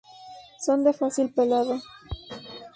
Son 0.65 0.83
de 0.83 0.93
fácil 0.93 1.31
pelado. 1.31 1.75